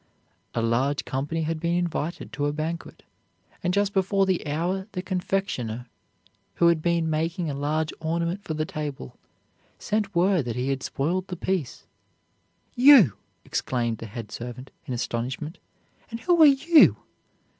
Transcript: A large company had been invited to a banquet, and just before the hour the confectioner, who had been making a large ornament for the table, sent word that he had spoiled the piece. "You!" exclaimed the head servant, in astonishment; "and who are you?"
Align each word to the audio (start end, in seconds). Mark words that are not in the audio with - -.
A 0.55 0.63
large 0.63 1.05
company 1.05 1.43
had 1.43 1.59
been 1.59 1.75
invited 1.75 2.33
to 2.33 2.47
a 2.47 2.51
banquet, 2.51 3.03
and 3.61 3.71
just 3.71 3.93
before 3.93 4.25
the 4.25 4.47
hour 4.47 4.87
the 4.93 5.03
confectioner, 5.03 5.85
who 6.55 6.69
had 6.69 6.81
been 6.81 7.07
making 7.07 7.51
a 7.51 7.53
large 7.53 7.93
ornament 7.99 8.43
for 8.43 8.55
the 8.55 8.65
table, 8.65 9.19
sent 9.77 10.15
word 10.15 10.45
that 10.45 10.55
he 10.55 10.69
had 10.69 10.81
spoiled 10.81 11.27
the 11.27 11.35
piece. 11.35 11.85
"You!" 12.73 13.13
exclaimed 13.45 13.99
the 13.99 14.07
head 14.07 14.31
servant, 14.31 14.71
in 14.87 14.93
astonishment; 14.95 15.59
"and 16.09 16.19
who 16.21 16.41
are 16.41 16.47
you?" 16.47 16.97